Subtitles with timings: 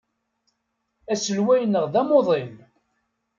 [1.11, 2.53] Aselway-nneɣ d amuḍin.